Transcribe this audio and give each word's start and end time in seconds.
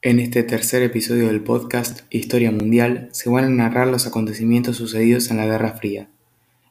En 0.00 0.20
este 0.20 0.44
tercer 0.44 0.84
episodio 0.84 1.26
del 1.26 1.42
podcast 1.42 2.02
Historia 2.10 2.52
Mundial 2.52 3.08
se 3.10 3.28
van 3.28 3.42
a 3.42 3.48
narrar 3.48 3.88
los 3.88 4.06
acontecimientos 4.06 4.76
sucedidos 4.76 5.28
en 5.32 5.38
la 5.38 5.46
Guerra 5.46 5.72
Fría. 5.72 6.08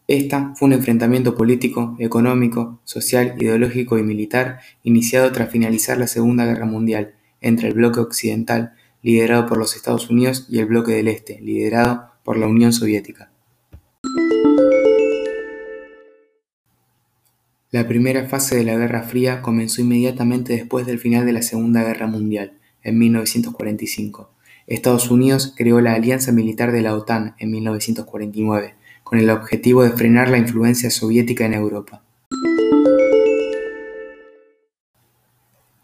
Esta 0.07 0.53
fue 0.55 0.67
un 0.67 0.73
enfrentamiento 0.73 1.35
político, 1.35 1.97
económico, 1.99 2.79
social, 2.85 3.35
ideológico 3.37 3.97
y 3.97 4.03
militar 4.03 4.61
iniciado 4.81 5.29
tras 5.33 5.51
finalizar 5.51 5.97
la 5.97 6.07
Segunda 6.07 6.45
Guerra 6.45 6.65
Mundial 6.65 7.15
entre 7.41 7.67
el 7.67 7.73
bloque 7.73 7.99
occidental, 7.99 8.75
liderado 9.03 9.45
por 9.45 9.57
los 9.57 9.75
Estados 9.75 10.09
Unidos, 10.09 10.47
y 10.49 10.59
el 10.59 10.67
bloque 10.67 10.93
del 10.93 11.09
Este, 11.09 11.41
liderado 11.41 12.09
por 12.23 12.37
la 12.37 12.47
Unión 12.47 12.71
Soviética. 12.71 13.29
La 17.71 17.89
primera 17.89 18.29
fase 18.29 18.55
de 18.55 18.63
la 18.63 18.77
Guerra 18.77 19.03
Fría 19.03 19.41
comenzó 19.41 19.81
inmediatamente 19.81 20.53
después 20.53 20.85
del 20.85 20.99
final 20.99 21.25
de 21.25 21.33
la 21.33 21.41
Segunda 21.41 21.83
Guerra 21.83 22.07
Mundial 22.07 22.56
en 22.87 22.97
1945. 22.97 24.29
Estados 24.65 25.11
Unidos 25.11 25.53
creó 25.55 25.81
la 25.81 25.93
Alianza 25.93 26.31
Militar 26.31 26.71
de 26.71 26.81
la 26.81 26.95
OTAN 26.95 27.35
en 27.37 27.51
1949, 27.51 28.75
con 29.03 29.19
el 29.19 29.29
objetivo 29.29 29.83
de 29.83 29.91
frenar 29.91 30.29
la 30.29 30.37
influencia 30.37 30.89
soviética 30.89 31.45
en 31.45 31.53
Europa. 31.53 32.03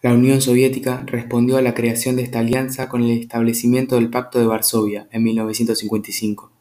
La 0.01 0.13
Unión 0.13 0.41
Soviética 0.41 1.03
respondió 1.05 1.57
a 1.57 1.61
la 1.61 1.73
creación 1.73 2.17
de 2.17 2.23
esta 2.23 2.39
alianza 2.39 2.89
con 2.89 3.03
el 3.03 3.19
establecimiento 3.19 3.95
del 3.95 4.09
Pacto 4.09 4.39
de 4.39 4.47
Varsovia 4.47 5.07
en 5.11 5.23
1955. 5.23 6.51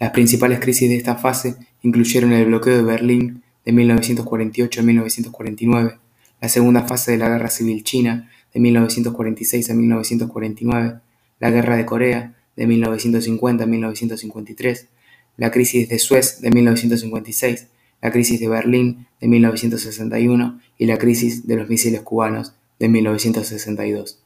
Las 0.00 0.10
principales 0.10 0.58
crisis 0.58 0.88
de 0.88 0.96
esta 0.96 1.16
fase 1.16 1.56
incluyeron 1.82 2.32
el 2.32 2.46
bloqueo 2.46 2.76
de 2.76 2.82
Berlín 2.82 3.42
de 3.64 3.72
1948 3.72 4.80
a 4.80 4.82
1949, 4.82 5.98
la 6.40 6.48
segunda 6.48 6.82
fase 6.82 7.12
de 7.12 7.18
la 7.18 7.28
Guerra 7.28 7.50
Civil 7.50 7.84
China 7.84 8.28
de 8.52 8.60
1946 8.60 9.70
a 9.70 9.74
1949, 9.74 11.00
la 11.38 11.50
Guerra 11.50 11.76
de 11.76 11.86
Corea 11.86 12.34
de 12.56 12.66
1950 12.66 13.64
a 13.64 13.66
1953, 13.66 14.88
la 15.36 15.50
crisis 15.50 15.88
de 15.88 15.98
Suez 15.98 16.40
de 16.40 16.50
1956, 16.50 17.68
la 18.02 18.10
crisis 18.10 18.40
de 18.40 18.48
Berlín 18.48 19.06
de 19.20 19.28
1961 19.28 20.60
y 20.78 20.86
la 20.86 20.98
crisis 20.98 21.46
de 21.46 21.56
los 21.56 21.68
misiles 21.68 22.02
cubanos 22.02 22.54
de 22.78 22.88
1962. 22.88 24.20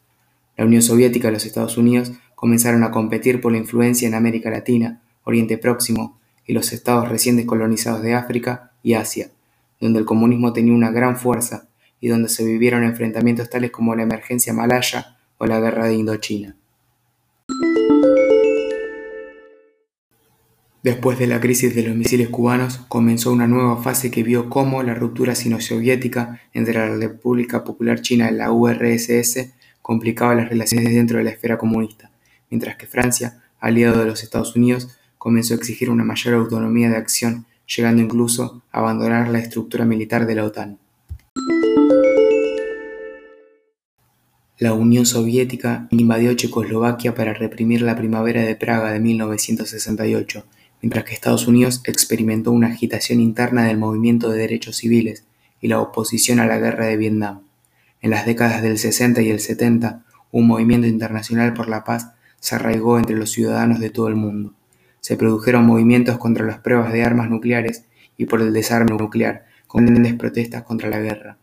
La 0.56 0.64
Unión 0.64 0.82
Soviética 0.82 1.28
y 1.28 1.32
los 1.32 1.46
Estados 1.46 1.76
Unidos 1.76 2.12
comenzaron 2.34 2.84
a 2.84 2.90
competir 2.90 3.40
por 3.40 3.52
la 3.52 3.58
influencia 3.58 4.06
en 4.06 4.14
América 4.14 4.50
Latina, 4.50 5.02
Oriente 5.24 5.58
Próximo 5.58 6.18
y 6.46 6.52
los 6.52 6.72
estados 6.72 7.08
recién 7.08 7.36
descolonizados 7.36 8.02
de 8.02 8.14
África 8.14 8.72
y 8.82 8.94
Asia, 8.94 9.30
donde 9.80 9.98
el 9.98 10.04
comunismo 10.04 10.52
tenía 10.52 10.74
una 10.74 10.90
gran 10.90 11.16
fuerza 11.16 11.68
y 12.00 12.08
donde 12.08 12.28
se 12.28 12.44
vivieron 12.44 12.84
enfrentamientos 12.84 13.50
tales 13.50 13.70
como 13.70 13.94
la 13.94 14.02
emergencia 14.02 14.52
malaya 14.52 15.16
o 15.38 15.46
la 15.46 15.60
guerra 15.60 15.86
de 15.86 15.94
Indochina. 15.94 16.56
Después 20.84 21.18
de 21.18 21.26
la 21.26 21.40
crisis 21.40 21.74
de 21.74 21.82
los 21.82 21.96
misiles 21.96 22.28
cubanos, 22.28 22.76
comenzó 22.88 23.32
una 23.32 23.46
nueva 23.46 23.82
fase 23.82 24.10
que 24.10 24.22
vio 24.22 24.50
cómo 24.50 24.82
la 24.82 24.92
ruptura 24.92 25.34
sino-soviética 25.34 26.42
entre 26.52 26.74
la 26.74 26.94
República 26.94 27.64
Popular 27.64 28.02
China 28.02 28.30
y 28.30 28.34
la 28.34 28.52
URSS 28.52 29.54
complicaba 29.80 30.34
las 30.34 30.50
relaciones 30.50 30.92
dentro 30.92 31.16
de 31.16 31.24
la 31.24 31.30
esfera 31.30 31.56
comunista, 31.56 32.10
mientras 32.50 32.76
que 32.76 32.86
Francia, 32.86 33.42
aliado 33.60 33.98
de 34.00 34.04
los 34.04 34.22
Estados 34.22 34.56
Unidos, 34.56 34.98
comenzó 35.16 35.54
a 35.54 35.56
exigir 35.56 35.88
una 35.88 36.04
mayor 36.04 36.34
autonomía 36.34 36.90
de 36.90 36.98
acción, 36.98 37.46
llegando 37.66 38.02
incluso 38.02 38.62
a 38.70 38.80
abandonar 38.80 39.28
la 39.28 39.38
estructura 39.38 39.86
militar 39.86 40.26
de 40.26 40.34
la 40.34 40.44
OTAN. 40.44 40.78
La 44.64 44.72
Unión 44.72 45.04
Soviética 45.04 45.88
invadió 45.90 46.32
Checoslovaquia 46.32 47.14
para 47.14 47.34
reprimir 47.34 47.82
la 47.82 47.96
Primavera 47.96 48.40
de 48.40 48.56
Praga 48.56 48.92
de 48.92 48.98
1968, 48.98 50.42
mientras 50.80 51.04
que 51.04 51.12
Estados 51.12 51.46
Unidos 51.46 51.82
experimentó 51.84 52.50
una 52.50 52.68
agitación 52.68 53.20
interna 53.20 53.66
del 53.66 53.76
movimiento 53.76 54.30
de 54.30 54.38
derechos 54.38 54.78
civiles 54.78 55.26
y 55.60 55.68
la 55.68 55.82
oposición 55.82 56.40
a 56.40 56.46
la 56.46 56.56
guerra 56.56 56.86
de 56.86 56.96
Vietnam. 56.96 57.42
En 58.00 58.08
las 58.08 58.24
décadas 58.24 58.62
del 58.62 58.78
60 58.78 59.20
y 59.20 59.28
el 59.28 59.40
70, 59.40 60.02
un 60.32 60.46
movimiento 60.46 60.86
internacional 60.86 61.52
por 61.52 61.68
la 61.68 61.84
paz 61.84 62.12
se 62.40 62.54
arraigó 62.54 62.98
entre 62.98 63.16
los 63.16 63.32
ciudadanos 63.32 63.80
de 63.80 63.90
todo 63.90 64.08
el 64.08 64.16
mundo. 64.16 64.54
Se 65.02 65.18
produjeron 65.18 65.66
movimientos 65.66 66.16
contra 66.16 66.46
las 66.46 66.60
pruebas 66.60 66.90
de 66.90 67.04
armas 67.04 67.28
nucleares 67.28 67.84
y 68.16 68.24
por 68.24 68.40
el 68.40 68.54
desarme 68.54 68.96
nuclear, 68.96 69.44
con 69.66 69.84
grandes 69.84 70.14
protestas 70.14 70.62
contra 70.62 70.88
la 70.88 71.00
guerra. 71.00 71.36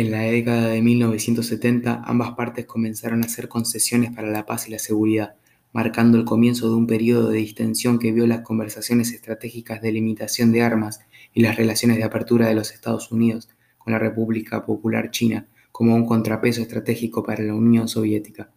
En 0.00 0.10
la 0.10 0.22
década 0.22 0.68
de 0.68 0.80
1970 0.80 2.04
ambas 2.06 2.30
partes 2.32 2.64
comenzaron 2.64 3.22
a 3.22 3.26
hacer 3.26 3.48
concesiones 3.48 4.10
para 4.10 4.30
la 4.30 4.46
paz 4.46 4.66
y 4.66 4.70
la 4.70 4.78
seguridad, 4.78 5.34
marcando 5.74 6.16
el 6.16 6.24
comienzo 6.24 6.70
de 6.70 6.76
un 6.76 6.86
periodo 6.86 7.28
de 7.28 7.36
distensión 7.36 7.98
que 7.98 8.10
vio 8.10 8.26
las 8.26 8.40
conversaciones 8.40 9.12
estratégicas 9.12 9.82
de 9.82 9.92
limitación 9.92 10.52
de 10.52 10.62
armas 10.62 11.00
y 11.34 11.42
las 11.42 11.56
relaciones 11.56 11.98
de 11.98 12.04
apertura 12.04 12.48
de 12.48 12.54
los 12.54 12.72
Estados 12.72 13.12
Unidos 13.12 13.50
con 13.76 13.92
la 13.92 13.98
República 13.98 14.64
Popular 14.64 15.10
China 15.10 15.48
como 15.70 15.94
un 15.94 16.06
contrapeso 16.06 16.62
estratégico 16.62 17.22
para 17.22 17.44
la 17.44 17.54
Unión 17.54 17.86
Soviética. 17.86 18.50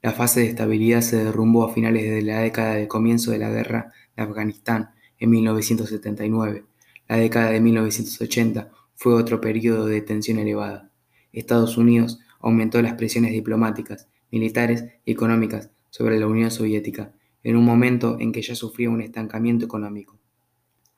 La 0.00 0.12
fase 0.12 0.40
de 0.40 0.46
estabilidad 0.46 1.02
se 1.02 1.22
derrumbó 1.22 1.64
a 1.64 1.74
finales 1.74 2.10
de 2.10 2.22
la 2.22 2.40
década 2.40 2.76
de 2.76 2.88
comienzo 2.88 3.30
de 3.30 3.40
la 3.40 3.50
guerra 3.50 3.92
de 4.16 4.22
Afganistán 4.22 4.92
en 5.18 5.28
1979. 5.28 6.64
La 7.08 7.16
década 7.16 7.50
de 7.50 7.60
1980 7.60 8.70
fue 9.00 9.14
otro 9.14 9.40
periodo 9.40 9.86
de 9.86 10.02
tensión 10.02 10.38
elevada. 10.38 10.90
Estados 11.32 11.78
Unidos 11.78 12.18
aumentó 12.38 12.82
las 12.82 12.92
presiones 12.96 13.32
diplomáticas, 13.32 14.10
militares 14.30 14.84
y 15.06 15.12
económicas 15.12 15.70
sobre 15.88 16.20
la 16.20 16.26
Unión 16.26 16.50
Soviética, 16.50 17.14
en 17.42 17.56
un 17.56 17.64
momento 17.64 18.18
en 18.20 18.30
que 18.30 18.42
ya 18.42 18.54
sufría 18.54 18.90
un 18.90 19.00
estancamiento 19.00 19.64
económico. 19.64 20.18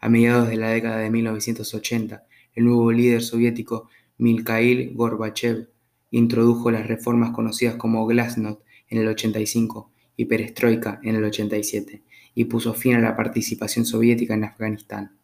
A 0.01 0.09
mediados 0.09 0.49
de 0.49 0.57
la 0.57 0.71
década 0.71 0.97
de 0.99 1.11
1980, 1.11 2.27
el 2.57 2.65
nuevo 2.65 2.91
líder 2.91 3.23
soviético 3.23 3.89
Mikhail 4.19 4.95
Gorbachev 4.95 5.69
introdujo 6.11 6.73
las 6.73 6.89
reformas 6.89 7.31
conocidas 7.31 7.77
como 7.77 8.05
Glasnost 8.05 8.63
en 8.89 8.99
el 8.99 9.07
85 9.07 9.93
y 10.17 10.25
Perestroika 10.25 10.99
en 11.05 11.15
el 11.15 11.23
87, 11.23 12.03
y 12.35 12.45
puso 12.47 12.75
fin 12.75 12.97
a 12.97 12.99
la 12.99 13.15
participación 13.15 13.85
soviética 13.85 14.35
en 14.35 14.43
Afganistán. 14.43 15.22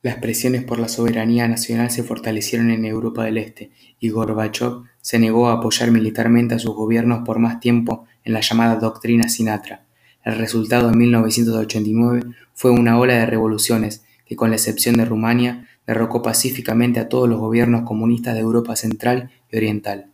Las 0.00 0.18
presiones 0.18 0.62
por 0.62 0.78
la 0.78 0.88
soberanía 0.88 1.48
nacional 1.48 1.90
se 1.90 2.04
fortalecieron 2.04 2.70
en 2.70 2.84
Europa 2.84 3.24
del 3.24 3.36
Este, 3.36 3.72
y 3.98 4.10
Gorbachev 4.10 4.84
se 5.00 5.18
negó 5.18 5.48
a 5.48 5.54
apoyar 5.54 5.90
militarmente 5.90 6.54
a 6.54 6.60
sus 6.60 6.72
gobiernos 6.72 7.24
por 7.26 7.40
más 7.40 7.58
tiempo 7.58 8.06
en 8.22 8.32
la 8.32 8.40
llamada 8.40 8.76
Doctrina 8.76 9.28
Sinatra. 9.28 9.82
El 10.22 10.36
resultado 10.36 10.90
en 10.90 10.98
1989 10.98 12.22
fue 12.54 12.70
una 12.70 12.96
ola 12.96 13.14
de 13.14 13.26
revoluciones 13.26 14.04
que, 14.24 14.36
con 14.36 14.50
la 14.50 14.56
excepción 14.56 14.94
de 14.94 15.04
Rumania, 15.04 15.66
derrocó 15.84 16.22
pacíficamente 16.22 17.00
a 17.00 17.08
todos 17.08 17.28
los 17.28 17.40
gobiernos 17.40 17.82
comunistas 17.82 18.34
de 18.34 18.40
Europa 18.40 18.76
Central 18.76 19.30
y 19.50 19.56
Oriental. 19.56 20.06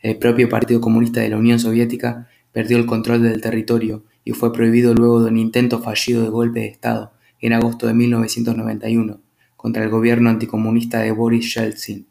El 0.00 0.16
propio 0.16 0.48
Partido 0.48 0.80
Comunista 0.80 1.20
de 1.20 1.28
la 1.28 1.36
Unión 1.36 1.60
Soviética 1.60 2.26
perdió 2.50 2.76
el 2.76 2.86
control 2.86 3.22
del 3.22 3.40
territorio 3.40 4.02
y 4.24 4.32
fue 4.32 4.52
prohibido 4.52 4.94
luego 4.94 5.22
de 5.22 5.30
un 5.30 5.38
intento 5.38 5.80
fallido 5.80 6.24
de 6.24 6.28
golpe 6.28 6.58
de 6.58 6.66
Estado 6.66 7.12
en 7.40 7.52
agosto 7.52 7.86
de 7.86 7.94
1991 7.94 9.27
contra 9.58 9.82
el 9.82 9.90
gobierno 9.90 10.30
anticomunista 10.30 11.00
de 11.00 11.10
Boris 11.10 11.52
Yeltsin, 11.52 12.06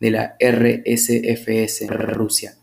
de 0.00 0.10
la 0.10 0.36
RSFS, 0.40 1.86
Rusia. 1.88 2.56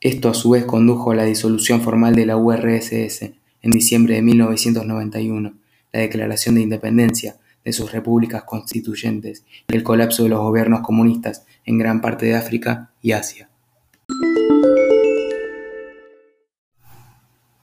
Esto 0.00 0.28
a 0.28 0.34
su 0.34 0.50
vez 0.50 0.64
condujo 0.64 1.10
a 1.10 1.16
la 1.16 1.24
disolución 1.24 1.80
formal 1.80 2.14
de 2.14 2.24
la 2.24 2.36
URSS 2.36 3.22
en 3.62 3.70
diciembre 3.70 4.14
de 4.14 4.22
1991, 4.22 5.54
la 5.92 6.00
declaración 6.00 6.54
de 6.54 6.60
independencia 6.60 7.36
de 7.64 7.72
sus 7.72 7.90
repúblicas 7.90 8.44
constituyentes 8.44 9.44
y 9.68 9.74
el 9.74 9.82
colapso 9.82 10.22
de 10.22 10.28
los 10.28 10.38
gobiernos 10.38 10.82
comunistas 10.82 11.44
en 11.64 11.76
gran 11.76 12.00
parte 12.00 12.26
de 12.26 12.36
África 12.36 12.92
y 13.02 13.10
Asia. 13.10 13.48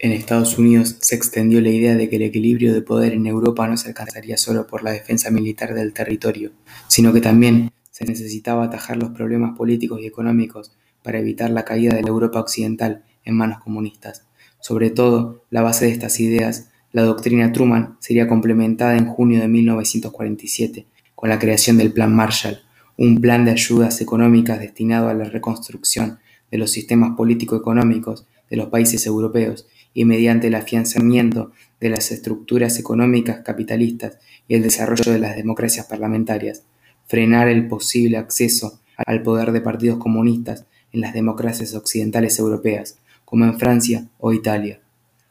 En 0.04 0.14
Estados 0.14 0.58
Unidos 0.58 0.98
se 1.00 1.14
extendió 1.14 1.62
la 1.62 1.70
idea 1.70 1.94
de 1.96 2.10
que 2.10 2.16
el 2.16 2.24
equilibrio 2.24 2.74
de 2.74 2.82
poder 2.82 3.14
en 3.14 3.28
Europa 3.28 3.68
no 3.68 3.78
se 3.78 3.90
alcanzaría 3.90 4.36
solo 4.36 4.66
por 4.66 4.82
la 4.82 4.90
defensa 4.90 5.30
militar 5.30 5.76
del 5.76 5.94
territorio, 5.94 6.54
sino 6.88 7.14
que 7.14 7.22
también 7.22 7.72
se 7.92 8.06
necesitaba 8.06 8.64
atajar 8.64 8.98
los 8.98 9.12
problemas 9.12 9.56
políticos 9.56 10.00
y 10.02 10.08
económicos 10.08 10.76
para 11.04 11.20
evitar 11.20 11.52
la 11.52 11.66
caída 11.66 11.96
de 11.96 12.02
la 12.02 12.10
Europa 12.10 12.40
occidental 12.40 13.04
en 13.26 13.38
manos 13.38 13.60
comunistas. 13.64 14.26
Sobre 14.60 14.90
todo, 14.90 15.46
la 15.52 15.62
base 15.62 15.86
de 15.86 15.92
estas 15.92 16.20
ideas, 16.20 16.72
la 16.92 17.04
doctrina 17.04 17.54
Truman, 17.54 17.98
sería 18.00 18.28
complementada 18.28 18.98
en 18.98 19.06
junio 19.06 19.40
de 19.40 19.50
1947 19.50 20.88
con 21.14 21.30
la 21.30 21.38
creación 21.38 21.78
del 21.78 21.94
Plan 21.94 22.16
Marshall, 22.16 22.62
un 22.98 23.22
plan 23.22 23.46
de 23.46 23.52
ayudas 23.52 24.02
económicas 24.02 24.60
destinado 24.60 25.10
a 25.10 25.14
la 25.14 25.26
reconstrucción 25.26 26.18
de 26.50 26.58
los 26.58 26.72
sistemas 26.72 27.16
político-económicos 27.16 28.26
de 28.50 28.58
los 28.58 28.70
países 28.70 29.06
europeos 29.06 29.68
y 29.94 30.06
mediante 30.06 30.48
el 30.48 30.56
afianzamiento 30.56 31.52
de 31.80 31.90
las 31.90 32.12
estructuras 32.12 32.80
económicas 32.80 33.42
capitalistas 33.44 34.20
y 34.48 34.56
el 34.56 34.64
desarrollo 34.64 35.12
de 35.12 35.20
las 35.20 35.36
democracias 35.36 35.86
parlamentarias. 35.86 36.64
frenar 37.08 37.50
el 37.50 37.68
posible 37.68 38.18
acceso 38.18 38.80
al 38.96 39.22
poder 39.22 39.52
de 39.52 39.60
partidos 39.60 39.98
comunistas 39.98 40.66
en 40.94 41.02
las 41.02 41.14
democracias 41.14 41.74
occidentales 41.74 42.40
europeas, 42.40 43.00
como 43.26 43.44
en 43.44 43.60
Francia 43.60 44.08
o 44.18 44.32
Italia. 44.32 44.80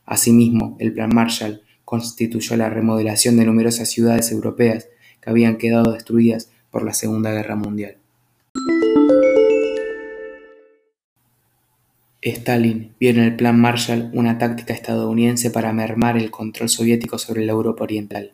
Asimismo, 0.04 0.76
el 0.78 0.92
Plan 0.92 1.10
Marshall 1.14 1.62
constituyó 1.84 2.56
la 2.56 2.68
remodelación 2.68 3.36
de 3.36 3.46
numerosas 3.46 3.88
ciudades 3.90 4.30
europeas 4.30 4.88
que 5.20 5.30
habían 5.30 5.56
quedado 5.56 5.92
destruidas 5.92 6.50
por 6.70 6.84
la 6.84 6.92
Segunda 6.92 7.32
Guerra 7.32 7.56
Mundial. 7.56 7.99
Stalin 12.22 12.92
vio 13.00 13.10
en 13.10 13.18
el 13.20 13.34
Plan 13.34 13.58
Marshall 13.58 14.10
una 14.12 14.36
táctica 14.36 14.74
estadounidense 14.74 15.50
para 15.50 15.72
mermar 15.72 16.18
el 16.18 16.30
control 16.30 16.68
soviético 16.68 17.16
sobre 17.16 17.46
la 17.46 17.52
Europa 17.52 17.84
Oriental. 17.84 18.32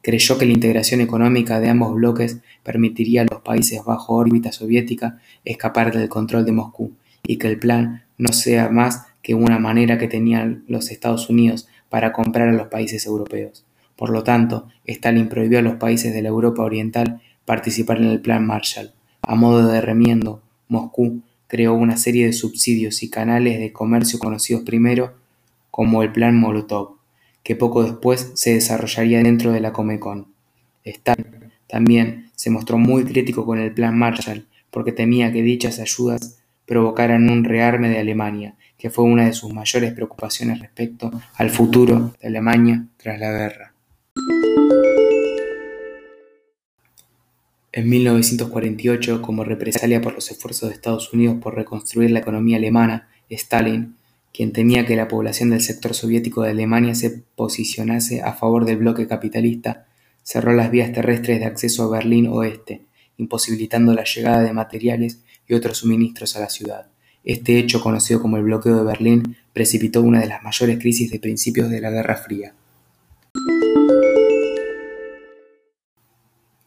Creyó 0.00 0.38
que 0.38 0.46
la 0.46 0.52
integración 0.52 1.02
económica 1.02 1.60
de 1.60 1.68
ambos 1.68 1.94
bloques 1.94 2.38
permitiría 2.62 3.22
a 3.22 3.26
los 3.30 3.42
países 3.42 3.84
bajo 3.84 4.14
órbita 4.14 4.52
soviética 4.52 5.20
escapar 5.44 5.94
del 5.94 6.08
control 6.08 6.46
de 6.46 6.52
Moscú 6.52 6.92
y 7.26 7.36
que 7.36 7.48
el 7.48 7.58
plan 7.58 8.04
no 8.16 8.32
sea 8.32 8.70
más 8.70 9.06
que 9.20 9.34
una 9.34 9.58
manera 9.58 9.98
que 9.98 10.08
tenían 10.08 10.64
los 10.66 10.90
Estados 10.90 11.28
Unidos 11.28 11.68
para 11.90 12.12
comprar 12.12 12.48
a 12.48 12.52
los 12.52 12.68
países 12.68 13.04
europeos. 13.04 13.66
Por 13.96 14.10
lo 14.10 14.22
tanto, 14.24 14.68
Stalin 14.86 15.28
prohibió 15.28 15.58
a 15.58 15.62
los 15.62 15.74
países 15.74 16.14
de 16.14 16.22
la 16.22 16.28
Europa 16.28 16.62
Oriental 16.62 17.20
participar 17.44 17.98
en 17.98 18.04
el 18.04 18.20
Plan 18.20 18.46
Marshall. 18.46 18.92
A 19.20 19.34
modo 19.34 19.68
de 19.68 19.82
remiendo, 19.82 20.42
Moscú 20.68 21.22
creó 21.46 21.74
una 21.74 21.96
serie 21.96 22.26
de 22.26 22.32
subsidios 22.32 23.02
y 23.02 23.10
canales 23.10 23.58
de 23.58 23.72
comercio 23.72 24.18
conocidos 24.18 24.62
primero 24.62 25.14
como 25.70 26.02
el 26.02 26.12
Plan 26.12 26.38
Molotov, 26.38 26.96
que 27.42 27.56
poco 27.56 27.84
después 27.84 28.32
se 28.34 28.54
desarrollaría 28.54 29.22
dentro 29.22 29.52
de 29.52 29.60
la 29.60 29.72
Comecon. 29.72 30.26
Stalin 30.84 31.52
también 31.68 32.30
se 32.34 32.50
mostró 32.50 32.78
muy 32.78 33.04
crítico 33.04 33.44
con 33.44 33.58
el 33.58 33.72
Plan 33.72 33.96
Marshall 33.98 34.46
porque 34.70 34.92
temía 34.92 35.32
que 35.32 35.42
dichas 35.42 35.78
ayudas 35.78 36.38
provocaran 36.66 37.30
un 37.30 37.44
rearme 37.44 37.88
de 37.88 37.98
Alemania, 37.98 38.56
que 38.76 38.90
fue 38.90 39.04
una 39.04 39.26
de 39.26 39.32
sus 39.32 39.52
mayores 39.52 39.92
preocupaciones 39.94 40.60
respecto 40.60 41.10
al 41.36 41.50
futuro 41.50 42.14
de 42.20 42.28
Alemania 42.28 42.86
tras 42.96 43.18
la 43.20 43.30
guerra. 43.30 43.72
En 47.76 47.90
1948, 47.90 49.20
como 49.20 49.44
represalia 49.44 50.00
por 50.00 50.14
los 50.14 50.30
esfuerzos 50.30 50.70
de 50.70 50.74
Estados 50.74 51.12
Unidos 51.12 51.36
por 51.42 51.56
reconstruir 51.56 52.10
la 52.10 52.20
economía 52.20 52.56
alemana, 52.56 53.10
Stalin, 53.28 53.96
quien 54.32 54.54
temía 54.54 54.86
que 54.86 54.96
la 54.96 55.08
población 55.08 55.50
del 55.50 55.60
sector 55.60 55.92
soviético 55.92 56.40
de 56.40 56.52
Alemania 56.52 56.94
se 56.94 57.10
posicionase 57.34 58.22
a 58.22 58.32
favor 58.32 58.64
del 58.64 58.78
bloque 58.78 59.06
capitalista, 59.06 59.84
cerró 60.22 60.54
las 60.54 60.70
vías 60.70 60.90
terrestres 60.90 61.38
de 61.38 61.44
acceso 61.44 61.82
a 61.82 61.90
Berlín 61.98 62.28
Oeste, 62.28 62.80
imposibilitando 63.18 63.92
la 63.92 64.04
llegada 64.04 64.40
de 64.40 64.54
materiales 64.54 65.20
y 65.46 65.52
otros 65.52 65.76
suministros 65.76 66.34
a 66.34 66.40
la 66.40 66.48
ciudad. 66.48 66.86
Este 67.24 67.58
hecho, 67.58 67.82
conocido 67.82 68.22
como 68.22 68.38
el 68.38 68.44
bloqueo 68.44 68.78
de 68.78 68.84
Berlín, 68.84 69.36
precipitó 69.52 70.00
una 70.00 70.20
de 70.20 70.28
las 70.28 70.42
mayores 70.42 70.78
crisis 70.78 71.10
de 71.10 71.20
principios 71.20 71.68
de 71.68 71.82
la 71.82 71.90
Guerra 71.90 72.16
Fría. 72.16 72.54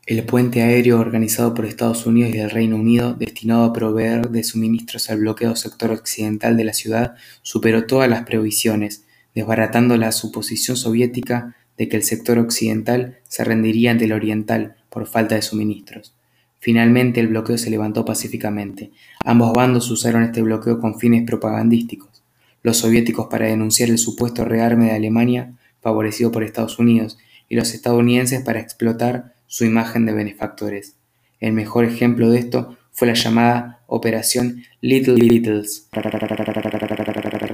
El 0.09 0.23
puente 0.23 0.63
aéreo 0.63 0.99
organizado 0.99 1.53
por 1.53 1.67
Estados 1.67 2.07
Unidos 2.07 2.33
y 2.33 2.39
el 2.39 2.49
Reino 2.49 2.77
Unido, 2.77 3.13
destinado 3.13 3.63
a 3.65 3.73
proveer 3.73 4.31
de 4.31 4.43
suministros 4.43 5.11
al 5.11 5.19
bloqueado 5.19 5.55
sector 5.55 5.91
occidental 5.91 6.57
de 6.57 6.63
la 6.63 6.73
ciudad, 6.73 7.13
superó 7.43 7.85
todas 7.85 8.09
las 8.09 8.23
previsiones, 8.23 9.05
desbaratando 9.35 9.97
la 9.97 10.11
suposición 10.11 10.77
soviética 10.77 11.55
de 11.77 11.89
que 11.89 11.95
el 11.95 12.01
sector 12.01 12.39
occidental 12.39 13.19
se 13.27 13.43
rendiría 13.43 13.91
ante 13.91 14.05
el 14.05 14.13
oriental 14.13 14.77
por 14.89 15.05
falta 15.05 15.35
de 15.35 15.43
suministros. 15.43 16.15
Finalmente 16.59 17.19
el 17.19 17.27
bloqueo 17.27 17.59
se 17.59 17.69
levantó 17.69 18.03
pacíficamente. 18.03 18.89
Ambos 19.23 19.53
bandos 19.53 19.91
usaron 19.91 20.23
este 20.23 20.41
bloqueo 20.41 20.79
con 20.79 20.97
fines 20.97 21.23
propagandísticos. 21.23 22.23
Los 22.63 22.77
soviéticos 22.77 23.27
para 23.27 23.45
denunciar 23.45 23.91
el 23.91 23.99
supuesto 23.99 24.43
rearme 24.43 24.85
de 24.85 24.93
Alemania, 24.93 25.53
favorecido 25.81 26.31
por 26.31 26.43
Estados 26.43 26.79
Unidos, 26.79 27.19
y 27.47 27.55
los 27.55 27.75
estadounidenses 27.75 28.41
para 28.41 28.59
explotar 28.59 29.35
su 29.49 29.65
imagen 29.65 30.05
de 30.05 30.13
benefactores. 30.13 30.95
El 31.39 31.53
mejor 31.53 31.83
ejemplo 31.83 32.29
de 32.29 32.37
esto 32.37 32.77
fue 32.91 33.07
la 33.07 33.15
llamada 33.15 33.81
Operación 33.87 34.63
Little 34.79 35.15
Littles. 35.15 35.89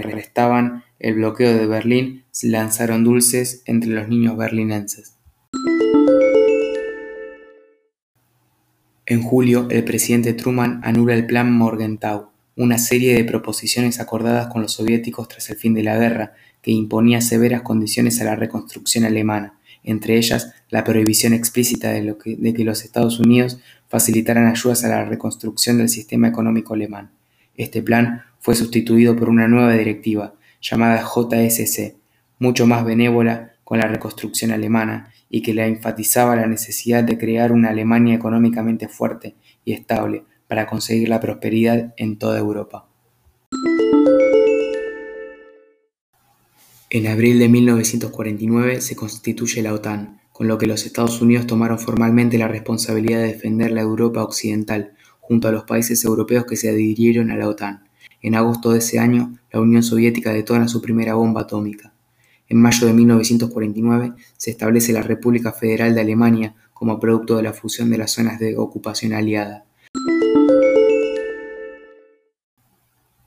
Restaban 0.03 0.83
el 0.99 1.15
bloqueo 1.15 1.57
de 1.57 1.65
Berlín, 1.65 2.25
lanzaron 2.43 3.05
dulces 3.05 3.63
entre 3.65 3.91
los 3.91 4.09
niños 4.09 4.35
berlinenses. 4.35 5.15
En 9.05 9.21
julio, 9.21 9.67
el 9.69 9.85
presidente 9.85 10.33
Truman 10.33 10.81
anula 10.83 11.13
el 11.13 11.25
Plan 11.25 11.49
Morgenthau, 11.53 12.31
una 12.57 12.77
serie 12.77 13.13
de 13.15 13.23
proposiciones 13.23 14.01
acordadas 14.01 14.47
con 14.47 14.61
los 14.61 14.73
soviéticos 14.73 15.29
tras 15.29 15.49
el 15.49 15.55
fin 15.55 15.73
de 15.73 15.83
la 15.83 15.97
guerra, 15.97 16.33
que 16.61 16.71
imponía 16.71 17.21
severas 17.21 17.61
condiciones 17.61 18.19
a 18.19 18.25
la 18.25 18.35
reconstrucción 18.35 19.05
alemana 19.05 19.59
entre 19.85 20.17
ellas 20.17 20.53
la 20.69 20.83
prohibición 20.83 21.33
explícita 21.33 21.91
de, 21.91 22.15
que, 22.17 22.63
los 22.63 22.83
Estados 22.83 23.19
Unidos 23.19 23.59
facilitaran 23.87 24.47
ayudas 24.47 24.83
a 24.83 24.89
la 24.89 25.05
reconstrucción 25.05 25.77
del 25.77 25.89
sistema 25.89 26.27
económico 26.27 26.73
alemán. 26.73 27.11
Este 27.55 27.81
plan 27.81 28.23
fue 28.39 28.55
sustituido 28.55 29.15
por 29.15 29.29
una 29.29 29.47
nueva 29.47 29.73
directiva, 29.73 30.33
llamada 30.61 31.03
JSC, 31.03 31.95
mucho 32.39 32.67
más 32.67 32.83
benévola 32.83 33.53
con 33.63 33.79
la 33.79 33.87
reconstrucción 33.87 34.51
alemana 34.51 35.11
y 35.29 35.41
que 35.41 35.53
la 35.53 35.67
enfatizaba 35.67 36.35
la 36.35 36.47
necesidad 36.47 37.03
de 37.03 37.17
crear 37.17 37.51
una 37.51 37.69
Alemania 37.69 38.15
económicamente 38.15 38.87
fuerte 38.87 39.35
y 39.63 39.73
estable 39.73 40.23
para 40.47 40.67
conseguir 40.67 41.09
la 41.09 41.19
prosperidad 41.19 41.93
en 41.97 42.17
toda 42.17 42.39
Europa. 42.39 42.87
En 46.97 47.07
abril 47.07 47.39
de 47.39 47.49
1949 47.49 48.79
se 48.79 48.95
constituye 48.95 49.61
la 49.61 49.73
OTAN, 49.73 50.21
con 50.31 50.47
lo 50.47 50.57
que 50.57 50.65
los 50.65 50.85
Estados 50.85 51.21
Unidos 51.21 51.45
tomaron 51.45 51.77
formalmente 51.77 52.37
la 52.37 52.47
responsabilidad 52.47 53.19
de 53.19 53.33
defender 53.33 53.71
la 53.71 53.81
Europa 53.81 54.23
occidental, 54.23 54.93
junto 55.19 55.49
a 55.49 55.51
los 55.51 55.65
países 55.65 56.05
europeos 56.05 56.45
que 56.45 56.55
se 56.55 56.69
adhirieron 56.69 57.31
a 57.31 57.35
la 57.35 57.49
OTAN. 57.49 57.89
En 58.21 58.33
agosto 58.35 58.71
de 58.71 58.79
ese 58.79 58.97
año, 58.97 59.37
la 59.51 59.59
Unión 59.59 59.83
Soviética 59.83 60.31
detona 60.31 60.69
su 60.69 60.81
primera 60.81 61.15
bomba 61.15 61.41
atómica. 61.41 61.93
En 62.47 62.61
mayo 62.61 62.87
de 62.87 62.93
1949 62.93 64.13
se 64.37 64.51
establece 64.51 64.93
la 64.93 65.01
República 65.01 65.51
Federal 65.51 65.95
de 65.95 65.99
Alemania 65.99 66.55
como 66.73 66.97
producto 66.97 67.35
de 67.35 67.43
la 67.43 67.51
fusión 67.51 67.89
de 67.89 67.97
las 67.97 68.11
zonas 68.11 68.39
de 68.39 68.55
ocupación 68.55 69.11
aliada. 69.11 69.64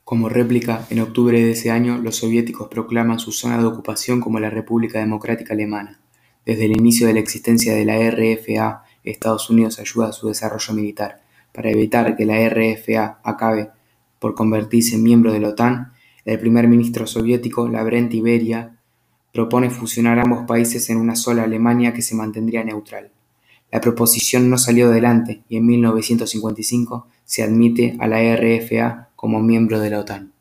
Como 0.08 0.30
réplica, 0.30 0.86
en 0.88 1.00
octubre 1.00 1.38
de 1.38 1.50
ese 1.50 1.70
año, 1.70 1.98
los 1.98 2.16
soviéticos 2.16 2.68
proclaman 2.68 3.18
su 3.18 3.30
zona 3.30 3.58
de 3.58 3.66
ocupación 3.66 4.22
como 4.22 4.40
la 4.40 4.48
República 4.48 5.00
Democrática 5.00 5.52
Alemana. 5.52 6.00
Desde 6.46 6.64
el 6.64 6.70
inicio 6.70 7.06
de 7.06 7.12
la 7.12 7.20
existencia 7.20 7.74
de 7.74 7.84
la 7.84 7.98
RFA, 8.10 8.84
Estados 9.04 9.50
Unidos 9.50 9.78
ayuda 9.78 10.08
a 10.08 10.12
su 10.12 10.28
desarrollo 10.28 10.72
militar. 10.72 11.20
Para 11.52 11.68
evitar 11.68 12.16
que 12.16 12.24
la 12.24 12.38
RFA 12.48 13.20
acabe 13.22 13.68
por 14.18 14.34
convertirse 14.34 14.94
en 14.94 15.02
miembro 15.02 15.30
de 15.30 15.40
la 15.40 15.48
OTAN, 15.48 15.92
el 16.24 16.38
primer 16.38 16.68
ministro 16.68 17.06
soviético, 17.06 17.68
Lavrent 17.68 18.14
Iberia, 18.14 18.78
propone 19.34 19.68
fusionar 19.68 20.18
ambos 20.20 20.46
países 20.46 20.88
en 20.88 20.96
una 20.96 21.16
sola 21.16 21.42
Alemania 21.42 21.92
que 21.92 22.00
se 22.00 22.14
mantendría 22.14 22.64
neutral. 22.64 23.10
La 23.70 23.82
proposición 23.82 24.48
no 24.48 24.56
salió 24.56 24.86
adelante 24.86 25.42
y 25.50 25.58
en 25.58 25.66
1955 25.66 27.08
se 27.26 27.42
admite 27.42 27.94
a 28.00 28.06
la 28.06 28.22
RFA 28.34 29.07
como 29.18 29.40
miembro 29.40 29.80
de 29.80 29.90
la 29.90 29.98
OTAN. 29.98 30.32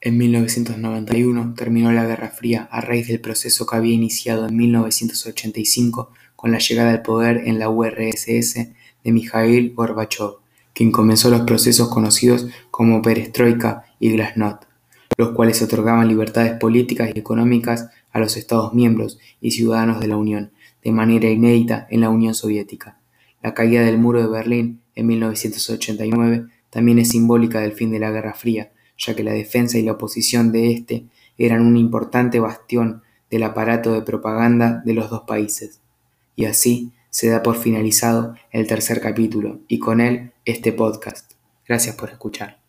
En 0.00 0.18
1991 0.18 1.54
terminó 1.56 1.92
la 1.92 2.04
Guerra 2.04 2.30
Fría 2.30 2.68
a 2.72 2.80
raíz 2.80 3.06
del 3.06 3.20
proceso 3.20 3.66
que 3.66 3.76
había 3.76 3.94
iniciado 3.94 4.48
en 4.48 4.56
1985 4.56 6.10
con 6.34 6.50
la 6.50 6.58
llegada 6.58 6.90
al 6.90 7.02
poder 7.02 7.46
en 7.46 7.60
la 7.60 7.70
URSS 7.70 8.54
de 9.04 9.12
Mikhail 9.12 9.72
Gorbachev, 9.76 10.38
quien 10.72 10.90
comenzó 10.90 11.30
los 11.30 11.42
procesos 11.42 11.88
conocidos 11.88 12.48
como 12.72 13.00
Perestroika 13.00 13.84
y 14.00 14.10
Glasnost, 14.10 14.64
los 15.16 15.30
cuales 15.36 15.62
otorgaban 15.62 16.08
libertades 16.08 16.58
políticas 16.58 17.12
y 17.14 17.18
económicas 17.20 17.90
a 18.10 18.18
los 18.18 18.36
Estados 18.36 18.74
miembros 18.74 19.20
y 19.40 19.52
ciudadanos 19.52 20.00
de 20.00 20.08
la 20.08 20.16
Unión, 20.16 20.50
de 20.82 20.90
manera 20.90 21.30
inédita 21.30 21.86
en 21.90 22.00
la 22.00 22.10
Unión 22.10 22.34
Soviética. 22.34 22.98
La 23.44 23.52
caída 23.52 23.82
del 23.82 23.98
muro 23.98 24.22
de 24.22 24.28
Berlín 24.28 24.80
en 24.94 25.06
1989 25.06 26.46
también 26.70 26.98
es 26.98 27.10
simbólica 27.10 27.60
del 27.60 27.74
fin 27.74 27.90
de 27.90 27.98
la 27.98 28.10
Guerra 28.10 28.32
Fría, 28.32 28.72
ya 28.96 29.14
que 29.14 29.22
la 29.22 29.32
defensa 29.32 29.76
y 29.76 29.82
la 29.82 29.92
oposición 29.92 30.50
de 30.50 30.72
éste 30.72 31.04
eran 31.36 31.60
un 31.60 31.76
importante 31.76 32.40
bastión 32.40 33.02
del 33.30 33.42
aparato 33.42 33.92
de 33.92 34.00
propaganda 34.00 34.80
de 34.86 34.94
los 34.94 35.10
dos 35.10 35.24
países. 35.26 35.82
Y 36.34 36.46
así 36.46 36.92
se 37.10 37.28
da 37.28 37.42
por 37.42 37.56
finalizado 37.56 38.34
el 38.50 38.66
tercer 38.66 39.02
capítulo 39.02 39.60
y 39.68 39.78
con 39.78 40.00
él 40.00 40.32
este 40.46 40.72
podcast. 40.72 41.32
Gracias 41.66 41.96
por 41.96 42.08
escuchar. 42.08 42.63